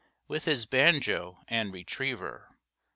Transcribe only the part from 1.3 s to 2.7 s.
and retriever.